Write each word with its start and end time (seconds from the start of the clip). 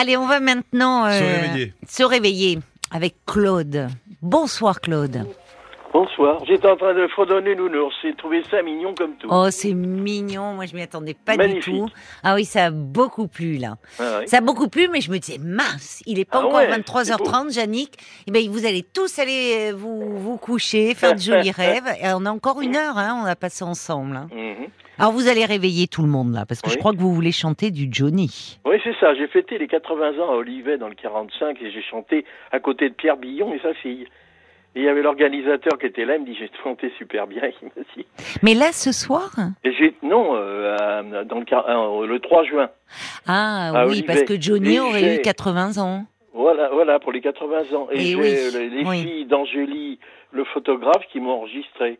Allez, 0.00 0.16
on 0.16 0.26
va 0.26 0.40
maintenant 0.40 1.04
euh, 1.06 1.10
Se 1.10 1.22
réveiller. 1.24 1.74
se 1.86 2.02
réveiller 2.02 2.58
avec 2.90 3.16
Claude. 3.26 3.88
Bonsoir 4.22 4.80
Claude. 4.80 5.26
Bonsoir. 5.92 6.42
J'étais 6.46 6.68
en 6.70 6.76
train 6.76 6.94
de 6.94 7.06
fredonner 7.08 7.54
Nounours. 7.56 7.94
J'ai 8.02 8.14
trouvé 8.14 8.42
ça 8.48 8.62
mignon 8.62 8.94
comme 8.94 9.16
tout. 9.16 9.26
Oh, 9.30 9.48
c'est 9.50 9.74
mignon. 9.74 10.54
Moi, 10.54 10.66
je 10.66 10.74
m'y 10.76 10.82
attendais 10.82 11.14
pas 11.14 11.36
Magnifique. 11.36 11.74
du 11.74 11.80
tout. 11.80 11.88
Ah 12.22 12.36
oui, 12.36 12.44
ça 12.44 12.66
a 12.66 12.70
beaucoup 12.70 13.26
plu 13.26 13.56
là. 13.58 13.74
Ah. 13.98 14.20
Ça 14.26 14.38
a 14.38 14.40
beaucoup 14.40 14.68
plu, 14.68 14.88
mais 14.90 15.00
je 15.00 15.10
me 15.10 15.18
disais 15.18 15.38
mince, 15.38 16.00
il 16.06 16.18
est 16.20 16.24
pas 16.24 16.38
Ah 16.42 16.46
encore 16.46 16.60
ouais, 16.60 16.70
23h30, 16.78 17.56
Yannick. 17.58 17.98
Eh 18.26 18.30
ben, 18.30 18.48
vous 18.48 18.64
allez 18.66 18.84
tous 18.84 19.18
aller 19.18 19.72
euh, 19.72 19.76
vous 19.76 20.16
vous 20.18 20.36
coucher, 20.38 20.94
faire 20.94 21.14
de 21.14 21.20
jolis 21.20 21.50
rêves. 21.56 21.92
Et 22.00 22.06
on 22.14 22.24
a 22.24 22.30
encore 22.30 22.60
une 22.62 22.76
heure, 22.76 22.96
hein, 22.96 23.20
on 23.22 23.26
a 23.26 23.34
passé 23.36 23.64
ensemble. 23.64 24.16
hein. 24.16 24.28
Mhm. 24.32 24.66
Alors 25.00 25.12
vous 25.12 25.28
allez 25.28 25.46
réveiller 25.46 25.86
tout 25.88 26.02
le 26.02 26.08
monde 26.08 26.34
là, 26.34 26.44
parce 26.46 26.60
que 26.60 26.68
je 26.68 26.76
crois 26.76 26.92
que 26.92 26.98
vous 26.98 27.14
voulez 27.14 27.32
chanter 27.32 27.70
du 27.70 27.88
Johnny. 27.90 28.58
Oui, 28.66 28.76
c'est 28.84 28.94
ça. 29.00 29.14
J'ai 29.14 29.28
fêté 29.28 29.56
les 29.56 29.66
80 29.66 30.18
ans 30.18 30.30
à 30.30 30.34
Olivet 30.34 30.76
dans 30.76 30.88
le 30.88 30.94
45 30.94 31.56
et 31.62 31.70
j'ai 31.70 31.80
chanté 31.82 32.26
à 32.52 32.60
côté 32.60 32.90
de 32.90 32.94
Pierre 32.94 33.16
Billon 33.16 33.54
et 33.54 33.58
sa 33.60 33.72
fille. 33.72 34.06
Et 34.76 34.80
il 34.80 34.82
y 34.84 34.88
avait 34.88 35.00
l'organisateur 35.00 35.78
qui 35.78 35.86
était 35.86 36.04
là, 36.04 36.16
il 36.16 36.20
me 36.20 36.26
dit 36.26 36.36
j'ai 36.38 36.50
chanté 36.62 36.92
super 36.98 37.26
bien, 37.26 37.40
il 37.62 37.70
dit. 37.96 38.06
Mais 38.42 38.52
là, 38.52 38.72
ce 38.72 38.92
soir 38.92 39.30
Et 39.64 39.72
non 40.02 40.32
euh, 40.34 41.24
dans 41.24 41.38
le, 41.38 41.46
euh, 41.50 42.06
le 42.06 42.20
3 42.20 42.44
juin. 42.44 42.68
Ah 43.26 43.70
oui, 43.72 43.92
Olivet. 43.92 44.06
parce 44.06 44.22
que 44.24 44.38
Johnny 44.38 44.74
Et 44.74 44.80
aurait 44.80 45.16
eu 45.16 45.20
80 45.22 45.78
ans. 45.82 46.04
Voilà, 46.34 46.68
voilà 46.74 47.00
pour 47.00 47.10
les 47.12 47.22
80 47.22 47.74
ans. 47.74 47.88
Et, 47.90 47.96
Et 47.96 48.00
j'ai 48.00 48.14
oui, 48.16 48.34
euh, 48.36 48.50
les, 48.58 48.68
les 48.68 48.84
oui. 48.84 49.02
filles 49.02 49.24
d'Angélie, 49.24 49.98
le 50.30 50.44
photographe, 50.44 51.02
qui 51.10 51.20
m'ont 51.20 51.32
enregistré. 51.38 51.98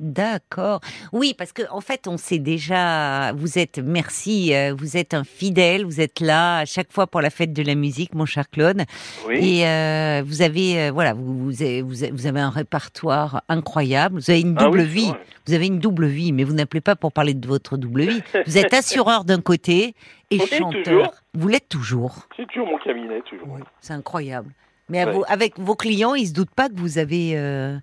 D'accord. 0.00 0.80
Oui, 1.12 1.34
parce 1.36 1.52
que 1.52 1.62
en 1.70 1.80
fait, 1.80 2.06
on 2.08 2.16
sait 2.16 2.38
déjà. 2.38 3.32
Vous 3.32 3.58
êtes, 3.58 3.78
merci, 3.78 4.54
euh, 4.54 4.74
vous 4.76 4.96
êtes 4.96 5.14
un 5.14 5.24
fidèle. 5.24 5.84
Vous 5.84 6.00
êtes 6.00 6.20
là 6.20 6.58
à 6.58 6.64
chaque 6.64 6.92
fois 6.92 7.06
pour 7.06 7.20
la 7.20 7.30
fête 7.30 7.52
de 7.52 7.62
la 7.62 7.74
musique, 7.74 8.14
mon 8.14 8.26
cher 8.26 8.50
Claude. 8.50 8.82
Oui. 9.28 9.58
Et 9.60 9.66
euh, 9.68 10.22
vous 10.26 10.42
avez, 10.42 10.80
euh, 10.80 10.90
voilà, 10.92 11.14
vous, 11.14 11.44
vous 11.44 11.62
avez, 11.62 11.82
vous 11.82 12.26
un 12.36 12.50
répertoire 12.50 13.42
incroyable. 13.48 14.16
Vous 14.18 14.30
avez 14.30 14.40
une 14.40 14.56
Ah 14.58 14.64
double 14.64 14.80
oui, 14.80 14.86
vie. 14.86 15.12
Vous 15.46 15.52
avez 15.54 15.66
une 15.66 15.78
double 15.78 16.06
vie, 16.06 16.32
mais 16.32 16.42
vous 16.44 16.54
n'appelez 16.54 16.80
pas 16.80 16.96
pour 16.96 17.12
parler 17.12 17.34
de 17.34 17.46
votre 17.46 17.76
double 17.76 18.02
vie. 18.02 18.22
Vous 18.46 18.58
êtes 18.58 18.74
assureur 18.74 19.24
d'un 19.24 19.40
côté 19.40 19.94
et 20.30 20.38
chanteur. 20.38 21.12
Vous 21.34 21.48
l'êtes 21.48 21.68
toujours. 21.68 22.26
C'est 22.36 22.46
toujours 22.48 22.66
mon 22.66 22.78
cabinet, 22.78 23.20
toujours. 23.28 23.58
C'est 23.80 23.92
incroyable. 23.92 24.50
Mais 24.88 25.00
à 25.00 25.06
Ouais. 25.06 25.12
vos- 25.12 25.24
avec 25.28 25.58
vos 25.58 25.76
clients, 25.76 26.14
ils 26.14 26.28
se 26.28 26.32
doutent 26.32 26.50
pas 26.54 26.68
que 26.68 26.74
vous 26.76 26.98
avez, 26.98 27.32
euh, 27.36 27.78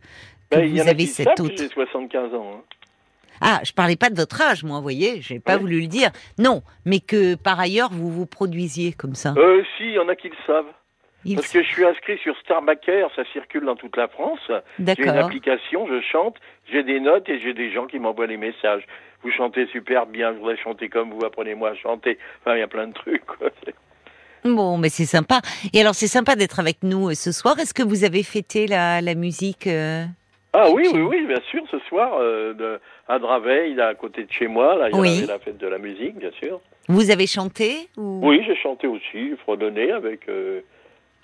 que 0.58 0.62
Ben, 0.62 0.66
y 0.76 0.78
vous 0.80 0.84
en 0.86 0.88
avez 0.88 1.06
cette 1.06 1.40
autre. 1.40 1.54
j'ai 1.58 1.68
75 1.70 2.34
ans. 2.36 2.52
hein. 2.56 2.62
Ah, 3.44 3.60
je 3.64 3.72
parlais 3.72 3.96
pas 3.96 4.10
de 4.12 4.16
votre 4.16 4.40
âge, 4.40 4.64
moi, 4.64 4.78
vous 4.78 4.84
voyez, 4.84 5.20
j'ai 5.22 5.40
pas 5.40 5.58
voulu 5.58 5.82
le 5.82 5.88
dire. 5.88 6.12
Non, 6.38 6.62
mais 6.86 7.00
que 7.00 7.34
par 7.34 7.60
ailleurs 7.60 7.90
vous 7.92 8.12
vous 8.12 8.28
produisiez 8.28 8.94
comme 8.94 9.16
ça. 9.16 9.34
Euh, 9.36 9.64
si, 9.78 9.86
il 9.86 9.94
y 9.94 10.00
en 10.00 10.08
a 10.10 10.16
qui 10.16 10.30
le 10.30 10.36
savent. 10.46 10.66
Parce 11.36 11.50
que 11.50 11.62
je 11.64 11.68
suis 11.68 11.86
inscrit 11.86 12.18
sur 12.20 12.36
Starbacker, 12.40 13.08
ça 13.16 13.24
circule 13.32 13.66
dans 13.66 13.76
toute 13.76 13.96
la 13.98 14.08
France. 14.08 14.40
J'ai 14.48 14.54
une 14.80 14.86
D'accord. 14.86 15.26
application, 15.26 15.88
je 15.88 16.02
chante, 16.02 16.36
j'ai 16.72 16.84
des 16.84 17.00
notes 17.00 17.30
et 17.30 17.40
j'ai 17.40 17.54
des 17.54 17.72
gens 17.72 17.86
qui 17.88 18.00
m'envoient 18.00 18.26
les 18.28 18.38
messages. 18.38 18.84
Vous 19.24 19.30
chantez 19.32 19.68
super 19.68 20.08
bien, 20.08 20.34
je 20.34 20.38
voudrais 20.40 20.58
chanter 20.58 20.90
comme 20.90 21.12
vous, 21.12 21.24
apprenez-moi 21.26 21.70
à 21.72 21.76
chanter. 21.76 22.18
Enfin, 22.42 22.56
il 22.56 22.60
y 22.60 22.64
a 22.64 22.68
plein 22.68 22.88
de 22.88 22.94
trucs. 22.94 23.24
Quoi. 23.26 23.50
Bon, 24.44 24.78
mais 24.80 24.90
c'est 24.90 25.06
sympa. 25.06 25.42
Et 25.74 25.82
alors, 25.82 25.94
c'est 25.94 26.08
sympa 26.08 26.36
d'être 26.36 26.60
avec 26.60 26.82
nous 26.82 27.10
euh, 27.10 27.14
ce 27.14 27.32
soir. 27.32 27.60
Est-ce 27.60 27.76
que 27.76 27.84
vous 27.84 28.04
avez 28.04 28.24
fêté 28.24 28.66
la, 28.66 29.00
la 29.02 29.14
musique 29.14 29.68
euh? 29.68 30.04
Ah 30.54 30.70
oui, 30.70 30.86
oui, 30.94 31.02
oui, 31.02 31.26
bien 31.28 31.40
sûr, 31.50 31.64
ce 31.72 31.80
soir, 31.88 32.18
euh, 32.20 32.54
de, 32.54 32.80
à 33.08 33.20
Draveil, 33.20 33.74
là, 33.74 33.88
à 33.88 33.96
côté 33.96 34.26
de 34.26 34.32
chez 34.32 34.48
moi, 34.48 34.76
là, 34.76 34.90
il 34.90 34.98
y 34.98 35.00
Oui. 35.00 35.18
avait 35.20 35.28
la 35.28 35.40
fête 35.40 35.58
de 35.58 35.68
la 35.68 35.78
musique, 35.78 36.18
bien 36.18 36.32
sûr. 36.40 36.60
Vous 36.90 37.10
avez 37.10 37.26
chanté 37.26 37.88
ou... 37.96 38.20
Oui, 38.22 38.42
j'ai 38.46 38.56
chanté 38.58 38.86
aussi, 38.88 39.32
fredonné 39.46 39.92
avec... 39.94 40.28
euh, 40.28 40.60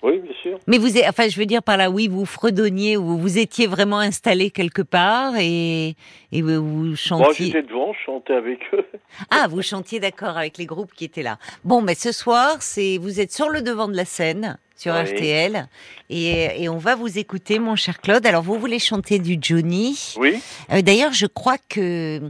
Oui, 0.02 0.18
bien 0.20 0.32
sûr. 0.42 0.58
Mais 0.66 0.78
vous, 0.78 0.96
êtes- 0.96 1.04
enfin, 1.06 1.28
je 1.28 1.38
veux 1.38 1.44
dire 1.44 1.62
par 1.62 1.76
là, 1.76 1.90
oui, 1.90 2.08
vous 2.08 2.24
fredonniez 2.24 2.96
ou 2.96 3.18
vous 3.18 3.36
étiez 3.36 3.66
vraiment 3.66 3.98
installé 3.98 4.50
quelque 4.50 4.80
part 4.80 5.34
et, 5.38 5.94
et 6.32 6.40
vous, 6.40 6.62
vous 6.64 6.84
Moi, 6.86 6.96
chantiez. 6.96 7.46
j'étais 7.46 7.62
devant, 7.62 7.92
je 7.92 7.98
chantais 8.06 8.32
avec 8.34 8.60
eux. 8.72 8.86
ah, 9.30 9.46
vous 9.50 9.60
chantiez 9.60 10.00
d'accord 10.00 10.38
avec 10.38 10.56
les 10.56 10.64
groupes 10.66 10.92
qui 10.94 11.04
étaient 11.04 11.22
là. 11.24 11.36
Bon, 11.64 11.82
mais 11.82 11.94
ce 11.96 12.12
soir, 12.12 12.62
c'est 12.62 12.96
vous 12.96 13.20
êtes 13.20 13.32
sur 13.32 13.50
le 13.50 13.60
devant 13.60 13.88
de 13.88 13.96
la 13.96 14.06
scène 14.06 14.56
sur 14.78 14.94
Oui. 14.94 15.00
RTL 15.02 15.66
et, 16.08 16.62
et 16.62 16.68
on 16.68 16.78
va 16.78 16.94
vous 16.94 17.18
écouter, 17.18 17.58
mon 17.58 17.74
cher 17.76 18.00
Claude. 18.00 18.24
Alors, 18.26 18.42
vous 18.42 18.58
voulez 18.58 18.78
chanter 18.78 19.18
du 19.18 19.36
Johnny? 19.40 20.14
Oui, 20.18 20.38
Euh, 20.72 20.80
D'ailleurs, 20.80 21.12
je 21.12 21.26
crois 21.26 21.56
que 21.68 22.20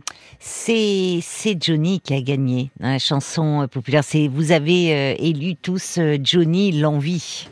c'est 0.40 1.20
Johnny 1.60 2.00
qui 2.00 2.14
a 2.14 2.20
gagné 2.20 2.70
dans 2.80 2.88
la 2.88 2.98
chanson 2.98 3.62
euh, 3.62 3.66
populaire. 3.66 4.02
C'est 4.02 4.28
vous 4.28 4.50
avez 4.52 4.94
euh, 4.94 5.14
élu 5.18 5.54
tous 5.56 5.98
euh, 5.98 6.16
Johnny 6.22 6.72
l'envie. 6.72 7.48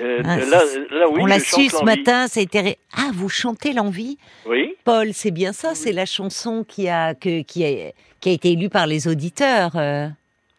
Euh, 0.00 0.22
Ah, 0.24 0.36
là, 0.38 0.62
là, 0.90 1.08
oui, 1.10 1.20
On 1.22 1.26
l'a 1.26 1.40
su 1.40 1.68
ce 1.68 1.82
matin. 1.84 2.28
Ça 2.28 2.40
a 2.40 2.42
été 2.42 2.60
ré- 2.60 2.78
ah 2.96 3.10
vous 3.14 3.28
chantez 3.28 3.72
l'envie, 3.72 4.18
Oui, 4.46 4.74
Paul. 4.84 5.10
C'est 5.12 5.30
bien 5.30 5.52
ça. 5.52 5.74
C'est 5.74 5.92
la 5.92 6.06
chanson 6.06 6.64
qui 6.68 6.88
a 6.88 7.14
que 7.14 7.42
qui 7.42 7.64
a 7.64 7.92
qui 8.20 8.28
a 8.28 8.32
été 8.32 8.52
élue 8.52 8.68
par 8.68 8.86
les 8.86 9.08
auditeurs. 9.08 9.72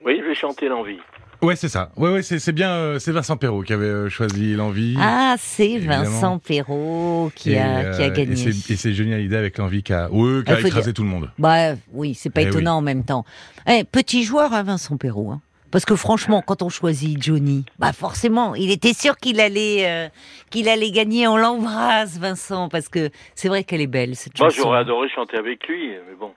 oui, 0.04 0.20
je 0.22 0.28
vais 0.28 0.36
chanter 0.36 0.68
l'envie. 0.68 1.00
Ouais, 1.42 1.56
c'est 1.56 1.70
ça. 1.70 1.92
Ouais, 1.98 2.12
ouais, 2.12 2.24
c'est 2.24 2.40
c'est 2.40 2.52
bien. 2.52 2.72
euh, 2.72 3.00
c'est 3.00 3.12
Vincent 3.12 3.38
Perrault 3.38 3.62
qui 3.62 3.72
avait 3.74 3.86
euh, 3.86 4.10
choisi 4.10 4.54
l'envie. 4.56 4.96
Ah, 5.00 5.36
c'est. 5.38 5.78
Vincent 5.78 6.40
Perrault 6.40 7.32
qui 7.36 7.52
Et, 7.52 7.60
a 7.60 7.92
qui 7.96 8.02
a 8.02 8.06
euh, 8.06 8.10
gagné. 8.10 8.48
Et 8.48 8.52
c'est- 8.76 8.94
Johnny 8.94 9.14
Hallyday 9.14 9.38
avec 9.38 9.58
l'envie 9.58 9.84
qui 9.84 9.94
a, 9.94 10.10
ouais, 10.12 10.44
qui 10.44 10.52
a 10.52 10.58
faut 10.58 10.68
écrasé 10.68 10.94
tout 10.94 11.04
le 11.04 11.10
monde. 11.10 11.30
Bah 11.38 11.74
oui, 11.94 12.14
c'est 12.16 12.30
pas 12.32 12.42
Eh 12.42 12.48
étonnant 12.48 12.78
en 12.78 12.82
même 12.82 13.04
temps. 13.04 13.24
Eh, 13.68 13.84
petit 13.84 14.24
joueur, 14.24 14.54
hein, 14.54 14.64
Vincent 14.64 14.98
Perrault. 14.98 15.32
hein. 15.32 15.42
Parce 15.70 15.84
que 15.84 15.98
franchement, 15.98 16.42
quand 16.42 16.62
on 16.62 16.70
choisit 16.70 17.22
Johnny, 17.22 17.66
bah 17.78 17.92
forcément, 17.92 18.56
il 18.56 18.72
était 18.72 18.94
sûr 18.94 19.18
qu'il 19.18 19.42
allait, 19.42 19.86
euh, 19.86 20.08
qu'il 20.50 20.70
allait 20.70 20.92
gagner. 20.92 21.28
On 21.28 21.36
l'embrasse, 21.36 22.18
Vincent, 22.18 22.70
parce 22.70 22.88
que 22.88 23.10
c'est 23.36 23.50
vrai 23.50 23.66
qu'elle 23.66 23.82
est 23.82 23.88
belle 23.88 24.16
cette 24.16 24.40
Moi, 24.40 24.48
j'aurais 24.50 24.80
adoré 24.80 25.10
chanter 25.10 25.38
avec 25.38 25.68
lui, 25.68 25.90
mais 25.90 26.16
bon. 26.18 26.32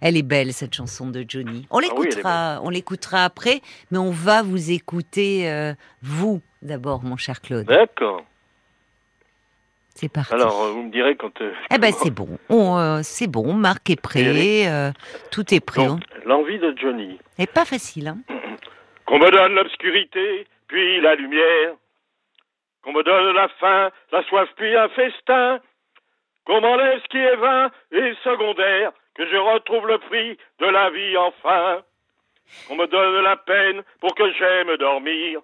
Elle 0.00 0.16
est 0.16 0.22
belle 0.22 0.52
cette 0.52 0.74
chanson 0.74 1.08
de 1.10 1.24
Johnny. 1.26 1.66
On 1.70 1.78
Ah 1.78 1.82
oui, 1.82 1.88
l'écoutera, 2.06 2.60
on 2.62 2.70
l'écoutera 2.70 3.24
après, 3.24 3.60
mais 3.90 3.98
on 3.98 4.10
va 4.10 4.42
vous 4.42 4.70
écouter 4.70 5.50
euh, 5.50 5.72
vous 6.02 6.40
d'abord, 6.62 7.02
mon 7.02 7.16
cher 7.16 7.40
Claude. 7.40 7.66
D'accord. 7.66 8.22
C'est 9.94 10.12
parti. 10.12 10.34
Alors, 10.34 10.62
euh, 10.64 10.70
vous 10.72 10.82
me 10.82 10.90
direz 10.90 11.16
quand... 11.16 11.40
euh, 11.40 11.52
eh 11.74 11.78
ben 11.78 11.90
c'est 11.96 12.10
bon, 12.10 12.38
On, 12.50 12.76
euh, 12.78 13.00
c'est 13.02 13.26
bon. 13.28 13.54
Marc 13.54 13.88
est 13.88 14.00
prêt, 14.00 14.68
euh, 14.68 14.90
tout 15.30 15.54
est 15.54 15.64
prêt. 15.64 15.86
donc, 15.86 16.02
l'envie 16.26 16.58
de 16.58 16.74
Johnny. 16.76 17.18
Et 17.38 17.46
pas 17.46 17.64
facile, 17.64 18.08
hein. 18.08 18.18
Qu'on 19.06 19.18
me 19.18 19.30
donne 19.30 19.54
l'obscurité, 19.54 20.46
puis 20.68 21.00
la 21.00 21.14
lumière. 21.14 21.74
Qu'on 22.82 22.92
me 22.92 23.02
donne 23.02 23.34
la 23.34 23.48
faim, 23.60 23.90
la 24.12 24.22
soif, 24.24 24.48
puis 24.56 24.76
un 24.76 24.88
festin. 24.90 25.60
Qu'on 26.44 26.60
m'enlève 26.60 27.00
ce 27.02 27.08
qui 27.08 27.16
est 27.18 27.36
vain 27.36 27.70
et 27.92 28.12
secondaire. 28.22 28.92
Que 29.16 29.26
je 29.26 29.36
retrouve 29.36 29.86
le 29.86 29.98
prix 29.98 30.38
de 30.60 30.66
la 30.66 30.90
vie 30.90 31.16
enfin. 31.16 31.82
Qu'on 32.68 32.76
me 32.76 32.86
donne 32.86 33.22
la 33.22 33.36
peine 33.36 33.82
pour 34.00 34.14
que 34.14 34.30
j'aime 34.32 34.76
dormir. 34.76 35.40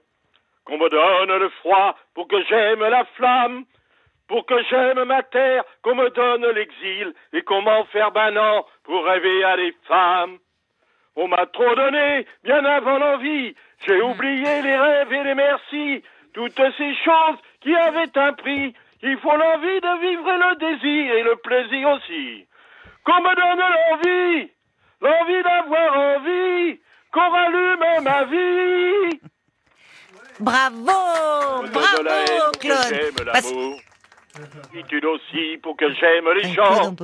Qu'on 0.64 0.78
me 0.78 0.88
donne 0.88 1.38
le 1.38 1.48
froid 1.60 1.96
pour 2.14 2.28
que 2.28 2.42
j'aime 2.44 2.80
la 2.80 3.04
flamme. 3.16 3.64
Pour 4.28 4.46
que 4.46 4.62
j'aime 4.70 5.04
ma 5.04 5.22
terre, 5.22 5.64
qu'on 5.82 5.94
me 5.94 6.08
donne 6.10 6.46
l'exil 6.46 7.12
et 7.32 7.42
qu'on 7.42 7.62
m'enferme 7.62 8.16
un 8.16 8.36
an 8.36 8.66
pour 8.84 9.04
rêver 9.04 9.44
à 9.44 9.56
des 9.56 9.74
femmes. 9.88 10.38
On 11.16 11.28
m'a 11.28 11.46
trop 11.46 11.74
donné, 11.74 12.26
bien 12.42 12.64
avant 12.64 12.98
l'envie. 12.98 13.54
J'ai 13.86 14.00
oublié 14.00 14.62
les 14.62 14.76
rêves 14.76 15.12
et 15.12 15.24
les 15.24 15.34
merci. 15.34 16.02
Toutes 16.32 16.56
ces 16.56 16.94
choses 17.04 17.38
qui 17.60 17.74
avaient 17.74 18.16
un 18.16 18.32
prix. 18.32 18.74
Il 19.02 19.18
faut 19.18 19.36
l'envie 19.36 19.80
de 19.80 20.00
vivre 20.00 20.28
et 20.30 20.38
le 20.38 20.56
désir 20.56 21.14
et 21.14 21.22
le 21.22 21.36
plaisir 21.36 21.90
aussi. 21.90 22.46
Qu'on 23.04 23.20
me 23.20 23.34
donne 23.34 23.58
l'envie, 23.58 24.50
l'envie 25.00 25.42
d'avoir 25.42 25.96
envie, 25.98 26.80
qu'on 27.12 27.30
rallume 27.30 28.04
ma 28.04 28.24
vie. 28.24 29.20
Bravo, 30.40 30.76
bravo, 30.86 31.70
pour 31.72 32.52
que 32.52 32.58
Claude. 32.60 32.78
j'aime 32.88 33.26
Parce-. 33.32 33.54
Solitude 34.70 35.04
aussi 35.04 35.58
pour 35.62 35.76
que 35.76 35.92
j'aime 35.92 36.28
les 36.32 36.52
Claude, 36.54 36.54
gens. 36.54 36.94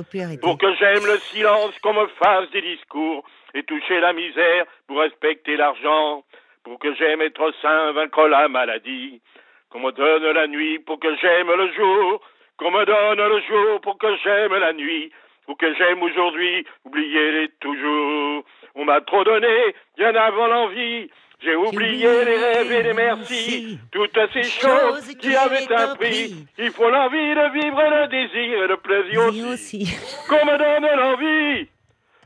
Pour 0.41 0.57
que 0.57 0.73
j'aime 0.75 1.05
le 1.05 1.19
silence, 1.31 1.77
qu'on 1.79 1.93
me 1.93 2.07
fasse 2.21 2.49
des 2.51 2.61
discours 2.61 3.23
et 3.53 3.63
toucher 3.63 3.99
la 3.99 4.13
misère 4.13 4.65
pour 4.87 4.99
respecter 4.99 5.55
l'argent. 5.55 6.23
Pour 6.63 6.79
que 6.79 6.93
j'aime 6.95 7.21
être 7.21 7.53
sain, 7.61 7.91
vaincre 7.91 8.27
la 8.27 8.47
maladie. 8.47 9.21
Qu'on 9.69 9.79
me 9.79 9.91
donne 9.91 10.23
la 10.31 10.47
nuit 10.47 10.79
pour 10.79 10.99
que 10.99 11.15
j'aime 11.17 11.51
le 11.51 11.71
jour. 11.73 12.21
Qu'on 12.57 12.71
me 12.71 12.85
donne 12.85 13.19
le 13.19 13.41
jour 13.41 13.81
pour 13.81 13.97
que 13.99 14.07
j'aime 14.23 14.55
la 14.55 14.73
nuit. 14.73 15.11
Pour 15.49 15.57
que 15.57 15.73
j'aime 15.73 16.03
aujourd'hui, 16.03 16.63
oubliez-les 16.85 17.49
toujours. 17.59 18.43
On 18.75 18.85
m'a 18.85 19.01
trop 19.01 19.23
donné, 19.23 19.73
bien 19.97 20.13
avant 20.13 20.45
l'envie. 20.45 21.09
J'ai 21.41 21.55
oublié 21.55 22.23
les 22.23 22.37
rêves 22.37 22.71
et 22.71 22.83
les 22.83 22.93
merci. 22.93 23.79
Toutes 23.91 24.19
ces 24.31 24.43
choses 24.43 25.07
qui 25.15 25.35
avaient 25.35 25.73
un 25.73 25.95
prix. 25.95 26.45
Il 26.59 26.69
faut 26.69 26.91
l'envie 26.91 27.33
de 27.33 27.51
vivre 27.61 27.81
le 27.81 28.07
désir 28.09 28.63
et 28.63 28.67
le 28.67 28.77
plaisir 28.77 29.25
aussi. 29.25 29.43
aussi. 29.43 29.97
Qu'on 30.29 30.45
me 30.45 30.55
donne 30.55 30.85
l'envie, 30.99 31.67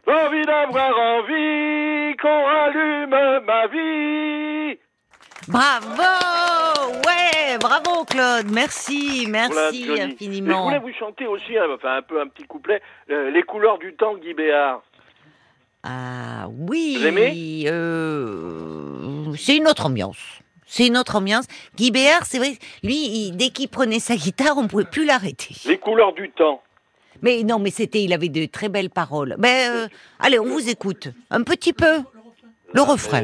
l'envie 0.06 0.46
d'avoir 0.46 1.00
envie, 1.00 2.18
qu'on 2.18 2.44
rallume 2.44 3.46
ma 3.46 3.68
vie. 3.68 4.80
Bravo 5.48 6.02
Ouais, 7.06 7.58
bravo 7.60 8.06
Claude, 8.06 8.50
merci, 8.52 9.26
Voilà, 9.26 9.50
merci 9.50 9.86
Johnny. 9.86 10.00
Et 10.02 10.06
je 10.08 10.14
infiniment. 10.14 10.64
voulais 10.66 10.80
vous 10.80 10.94
chanter 10.98 11.28
aussi, 11.28 11.58
hein, 11.58 11.66
enfin 11.76 11.98
un 11.98 12.02
peu 12.02 12.22
un 12.22 12.28
petit 12.28 12.46
couplet, 12.46 12.82
euh, 13.10 13.30
Les 13.32 13.44
couleurs 13.44 13.78
du 13.78 13.94
temps 13.94 14.16
Guy 14.16 14.34
Béard. 14.34 14.82
Ah 15.84 16.48
oui, 16.50 16.96
Vous 17.00 17.06
aimez? 17.08 17.64
euh, 17.68 19.34
c'est 19.38 19.58
une 19.58 19.68
autre 19.68 19.86
ambiance. 19.86 20.18
C'est 20.66 20.88
une 20.88 20.98
autre 20.98 21.16
ambiance. 21.18 21.46
Guy 21.76 21.92
Béard, 21.92 22.26
c'est 22.26 22.38
vrai, 22.40 22.54
lui, 22.84 22.96
il- 22.96 23.36
dès 23.38 23.50
qu'il 23.50 23.68
prenait 23.68 24.00
sa 24.00 24.16
guitare, 24.16 24.58
on 24.58 24.68
pouvait 24.68 24.86
plus 24.86 25.06
l'arrêter. 25.06 25.54
Les 25.66 25.78
couleurs 25.78 26.14
du 26.14 26.30
temps. 26.32 26.62
Mais 27.22 27.44
non, 27.44 27.60
mais 27.60 27.70
c'était, 27.70 28.02
il 28.04 28.14
avait 28.14 28.30
de 28.30 28.46
très 28.46 28.70
belles 28.70 28.90
paroles. 28.90 29.36
Ben, 29.38 29.72
euh, 29.72 29.88
allez, 30.20 30.40
on 30.40 30.46
vous 30.46 30.70
écoute 30.70 31.10
un 31.30 31.44
petit 31.44 31.74
peu. 31.74 32.00
Le 32.74 32.82
refrain. 32.82 33.24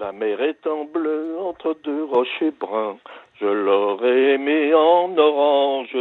La 0.00 0.12
mer 0.12 0.40
étant 0.40 0.84
bleue 0.86 1.36
entre 1.38 1.76
deux 1.84 2.04
rochers 2.04 2.52
bruns, 2.52 2.96
je 3.38 3.44
l'aurais 3.44 4.32
aimé 4.32 4.72
en 4.72 5.14
orange, 5.14 5.94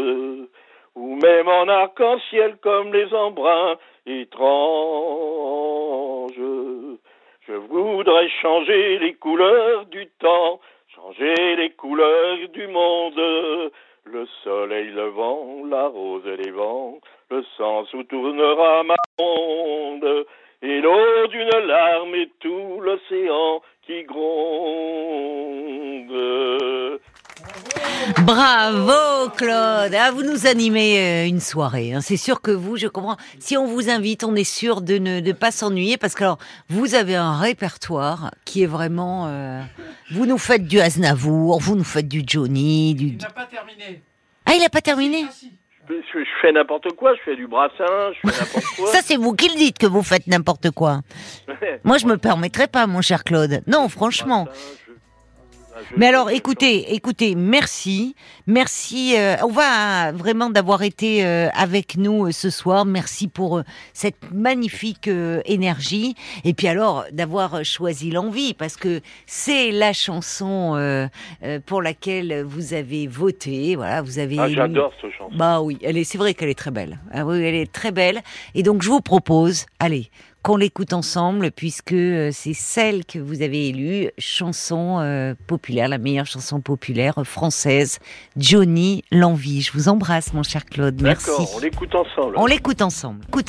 ou 0.95 1.15
même 1.15 1.49
en 1.49 1.67
arc-en-ciel 1.67 2.55
comme 2.61 2.93
les 2.93 3.13
embruns 3.13 3.75
étranges. 4.05 4.39
Je 7.45 7.53
voudrais 7.53 8.29
changer 8.41 8.99
les 8.99 9.15
couleurs 9.15 9.85
du 9.87 10.07
temps, 10.19 10.61
changer 10.95 11.57
les 11.57 11.71
couleurs 11.71 12.37
du 12.53 12.67
monde, 12.67 13.19
le 14.05 14.25
soleil, 14.45 14.91
le 14.91 15.09
vent, 15.09 15.65
la 15.69 15.87
rose 15.87 16.25
et 16.25 16.37
les 16.37 16.51
vents, 16.51 16.99
le 17.29 17.43
sang 17.57 17.83
où 17.93 18.03
tournera 18.03 18.81
ma 18.83 18.95
Bravo 28.17 29.29
Claude 29.35 29.93
ah, 29.95 30.11
Vous 30.11 30.23
nous 30.23 30.47
animez 30.47 30.99
euh, 30.99 31.27
une 31.27 31.39
soirée. 31.39 31.93
hein. 31.93 32.01
C'est 32.01 32.17
sûr 32.17 32.41
que 32.41 32.51
vous, 32.51 32.77
je 32.77 32.87
comprends. 32.87 33.17
Si 33.39 33.57
on 33.57 33.65
vous 33.65 33.89
invite, 33.89 34.23
on 34.23 34.35
est 34.35 34.43
sûr 34.43 34.81
de 34.81 34.97
ne 34.97 35.19
de 35.19 35.31
pas 35.31 35.51
s'ennuyer 35.51 35.97
parce 35.97 36.15
que 36.15 36.23
alors, 36.23 36.39
vous 36.69 36.95
avez 36.95 37.15
un 37.15 37.37
répertoire 37.37 38.31
qui 38.45 38.63
est 38.63 38.67
vraiment. 38.67 39.27
euh, 39.27 39.61
vous 40.11 40.25
nous 40.25 40.37
faites 40.37 40.65
du 40.65 40.79
Aznavour, 40.79 41.59
vous 41.59 41.75
nous 41.75 41.83
faites 41.83 42.07
du 42.07 42.23
Johnny, 42.25 42.95
du. 42.95 43.05
Il 43.07 43.17
n'a 43.17 43.29
pas 43.29 43.45
terminé. 43.45 44.01
Ah, 44.45 44.53
il 44.57 44.63
a 44.63 44.69
pas 44.69 44.81
terminé? 44.81 45.25
Ah 45.27 45.31
si. 45.31 45.51
Je, 45.89 46.19
fais 46.41 46.51
n'importe 46.51 46.91
quoi, 46.95 47.15
je 47.15 47.19
fais 47.25 47.35
du 47.35 47.47
brassin, 47.47 47.73
je 48.23 48.29
fais 48.29 48.39
n'importe 48.39 48.65
quoi. 48.77 48.91
Ça, 48.91 48.99
c'est 49.03 49.15
vous 49.17 49.33
qui 49.33 49.49
le 49.49 49.55
dites 49.55 49.79
que 49.79 49.87
vous 49.87 50.03
faites 50.03 50.27
n'importe 50.27 50.69
quoi. 50.71 51.01
Moi, 51.83 51.97
je 51.97 52.05
me 52.05 52.17
permettrais 52.17 52.67
pas, 52.67 52.85
mon 52.85 53.01
cher 53.01 53.23
Claude. 53.23 53.61
Non, 53.65 53.89
franchement. 53.89 54.43
Brassin, 54.43 54.59
je- 54.87 54.88
je- 54.88 54.88
Mais 55.97 56.07
alors, 56.07 56.29
écoutez, 56.29 56.93
écoutez, 56.93 57.35
merci, 57.35 58.15
merci. 58.47 59.15
euh, 59.17 59.35
on 59.43 59.51
va 59.51 60.11
vraiment 60.11 60.49
d'avoir 60.49 60.83
été 60.83 61.25
euh, 61.25 61.49
avec 61.53 61.97
nous 61.97 62.27
euh, 62.27 62.31
ce 62.31 62.49
soir. 62.49 62.85
Merci 62.85 63.27
pour 63.27 63.59
euh, 63.59 63.63
cette 63.93 64.31
magnifique 64.33 65.07
euh, 65.07 65.41
énergie. 65.45 66.15
Et 66.43 66.53
puis 66.53 66.67
alors 66.67 67.05
d'avoir 67.11 67.63
choisi 67.63 68.11
l'envie, 68.11 68.53
parce 68.53 68.75
que 68.75 69.01
c'est 69.25 69.71
la 69.71 69.93
chanson 69.93 70.75
euh, 70.75 71.07
euh, 71.43 71.59
pour 71.65 71.81
laquelle 71.81 72.43
vous 72.43 72.73
avez 72.73 73.07
voté. 73.07 73.75
Voilà, 73.75 74.01
vous 74.01 74.19
avez. 74.19 74.37
Ah, 74.39 74.49
j'adore 74.49 74.93
ce 75.01 75.09
chanson. 75.11 75.35
Bah 75.35 75.61
oui, 75.61 75.77
elle 75.81 75.97
est. 75.97 76.03
C'est 76.03 76.17
vrai 76.17 76.33
qu'elle 76.33 76.49
est 76.49 76.57
très 76.57 76.71
belle. 76.71 76.99
Ah 77.11 77.25
oui, 77.25 77.43
elle 77.43 77.55
est 77.55 77.71
très 77.71 77.91
belle. 77.91 78.21
Et 78.55 78.63
donc 78.63 78.81
je 78.81 78.89
vous 78.89 79.01
propose, 79.01 79.65
allez, 79.79 80.09
qu'on 80.43 80.55
l'écoute 80.55 80.93
ensemble, 80.93 81.51
puisque 81.51 81.93
euh, 81.93 82.29
c'est 82.31 82.53
celle 82.53 83.05
que 83.05 83.19
vous 83.19 83.41
avez 83.41 83.67
élue, 83.69 84.09
chanson 84.17 84.99
euh, 84.99 85.35
populaire, 85.47 85.89
la 85.89 85.97
meilleure 85.97 86.25
chanson 86.25 86.61
populaire 86.61 87.15
française, 87.25 87.99
Johnny 88.37 89.03
l'envie. 89.11 89.61
Je 89.61 89.73
vous 89.73 89.89
embrasse, 89.89 90.33
mon 90.33 90.43
cher 90.43 90.65
Claude. 90.65 91.01
Merci. 91.01 91.27
D'accord, 91.27 91.51
on 91.55 91.59
l'écoute 91.59 91.95
ensemble. 91.95 92.35
On 92.37 92.45
l'écoute 92.45 92.81
ensemble. 92.81 93.19
Écoute 93.21 93.31